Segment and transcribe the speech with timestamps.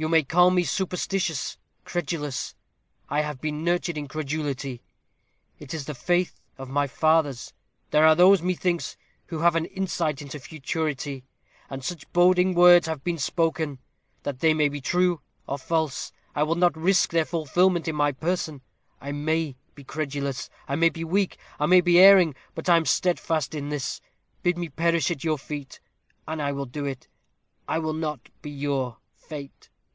[0.00, 2.54] You may call me superstitious, credulous:
[3.08, 4.80] I have been nurtured in credulity.
[5.58, 7.52] It is the faith of my fathers.
[7.90, 8.96] There are those, methinks,
[9.26, 11.24] who have an insight into futurity;
[11.68, 13.80] and such boding words have been spoken,
[14.22, 18.62] that, be they true or false, I will not risk their fulfilment in my person.
[19.00, 22.84] I may be credulous; I may be weak; I may be erring; but I am
[22.86, 24.00] steadfast in this.
[24.44, 25.80] Bid me perish at your feet,
[26.24, 27.08] and I will do it.
[27.66, 29.70] I will not be your Fate.